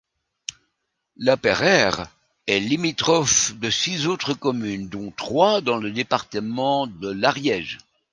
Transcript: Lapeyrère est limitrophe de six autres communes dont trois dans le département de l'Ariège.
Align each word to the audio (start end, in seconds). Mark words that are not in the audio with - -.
Lapeyrère 1.17 2.07
est 2.47 2.59
limitrophe 2.59 3.53
de 3.59 3.69
six 3.69 4.07
autres 4.07 4.33
communes 4.33 4.89
dont 4.89 5.11
trois 5.11 5.61
dans 5.61 5.77
le 5.77 5.91
département 5.91 6.87
de 6.87 7.09
l'Ariège. 7.11 7.77